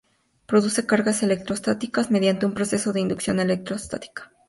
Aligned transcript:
Produce 0.47 0.87
cargas 0.87 1.21
electrostáticas 1.21 2.09
mediante 2.09 2.47
un 2.47 2.55
proceso 2.55 2.91
de 2.91 3.01
inducción 3.01 3.39
electrostática. 3.39 4.31